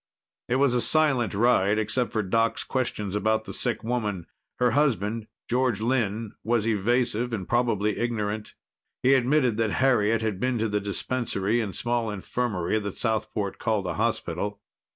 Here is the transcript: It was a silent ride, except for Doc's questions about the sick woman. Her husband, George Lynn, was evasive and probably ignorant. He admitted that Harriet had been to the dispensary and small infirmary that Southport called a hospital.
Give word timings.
It 0.49 0.55
was 0.55 0.73
a 0.73 0.81
silent 0.81 1.35
ride, 1.35 1.77
except 1.77 2.11
for 2.11 2.23
Doc's 2.23 2.63
questions 2.63 3.15
about 3.15 3.45
the 3.45 3.53
sick 3.53 3.83
woman. 3.83 4.25
Her 4.57 4.71
husband, 4.71 5.27
George 5.47 5.79
Lynn, 5.79 6.33
was 6.43 6.65
evasive 6.67 7.33
and 7.35 7.47
probably 7.47 7.99
ignorant. 7.99 8.55
He 9.03 9.13
admitted 9.13 9.57
that 9.57 9.73
Harriet 9.73 10.23
had 10.23 10.39
been 10.39 10.57
to 10.57 10.67
the 10.67 10.81
dispensary 10.81 11.61
and 11.61 11.75
small 11.75 12.09
infirmary 12.09 12.79
that 12.79 12.97
Southport 12.97 13.59
called 13.59 13.85
a 13.85 13.93
hospital. 13.93 14.59